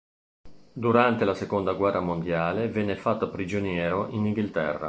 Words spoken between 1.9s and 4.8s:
mondiale venne fatto prigioniero in Inghilterra.